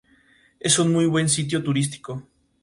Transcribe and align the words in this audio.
Es 0.59 0.79
un 0.79 0.91
muy 0.91 1.05
buen 1.05 1.29
sitio 1.29 1.61
turístico. 1.61 2.27